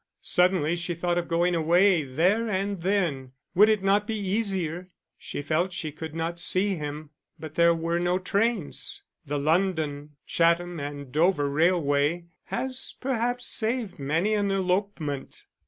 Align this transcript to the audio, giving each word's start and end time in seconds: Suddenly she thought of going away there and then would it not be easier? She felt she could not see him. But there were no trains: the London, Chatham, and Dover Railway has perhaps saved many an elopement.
Suddenly 0.23 0.75
she 0.77 0.95
thought 0.95 1.19
of 1.19 1.27
going 1.27 1.53
away 1.53 2.01
there 2.03 2.49
and 2.49 2.81
then 2.81 3.33
would 3.53 3.69
it 3.69 3.83
not 3.83 4.07
be 4.07 4.17
easier? 4.17 4.89
She 5.15 5.43
felt 5.43 5.73
she 5.73 5.91
could 5.91 6.15
not 6.15 6.39
see 6.39 6.73
him. 6.73 7.11
But 7.39 7.53
there 7.53 7.75
were 7.75 7.99
no 7.99 8.17
trains: 8.17 9.03
the 9.27 9.37
London, 9.37 10.15
Chatham, 10.25 10.79
and 10.79 11.11
Dover 11.11 11.47
Railway 11.51 12.25
has 12.45 12.95
perhaps 12.99 13.45
saved 13.45 13.99
many 13.99 14.33
an 14.33 14.49
elopement. 14.49 15.45